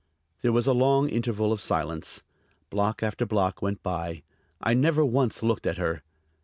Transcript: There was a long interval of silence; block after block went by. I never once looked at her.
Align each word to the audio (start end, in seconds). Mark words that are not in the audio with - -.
There 0.41 0.51
was 0.51 0.65
a 0.65 0.73
long 0.73 1.09
interval 1.09 1.51
of 1.53 1.61
silence; 1.61 2.23
block 2.71 3.03
after 3.03 3.23
block 3.23 3.61
went 3.61 3.83
by. 3.83 4.23
I 4.59 4.73
never 4.73 5.05
once 5.05 5.43
looked 5.43 5.67
at 5.67 5.77
her. 5.77 6.01